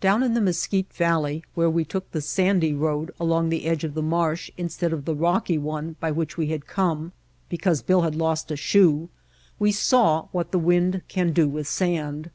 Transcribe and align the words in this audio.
Down 0.00 0.24
in 0.24 0.34
the 0.34 0.40
Mesquite 0.40 0.92
Valley, 0.94 1.44
where 1.54 1.70
we 1.70 1.84
took 1.84 2.10
the 2.10 2.20
sandy 2.20 2.74
road 2.74 3.12
along 3.20 3.50
the 3.50 3.66
edge 3.66 3.84
of 3.84 3.94
the 3.94 4.02
marsh 4.02 4.50
in 4.56 4.68
stead 4.68 4.92
of 4.92 5.04
the 5.04 5.14
rocky 5.14 5.58
one 5.58 5.94
by 6.00 6.10
which 6.10 6.36
we 6.36 6.48
had 6.48 6.66
come 6.66 7.12
because 7.48 7.80
Bill 7.80 8.02
had 8.02 8.16
lost 8.16 8.50
a 8.50 8.56
shoe, 8.56 9.10
w^e 9.60 9.72
saw 9.72 10.26
what 10.32 10.50
the 10.50 10.58
wind 10.58 11.02
can 11.06 11.32
do 11.32 11.48
with 11.48 11.68
sand. 11.68 12.30